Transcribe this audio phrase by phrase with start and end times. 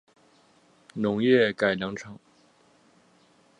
[0.95, 2.17] 农业改良场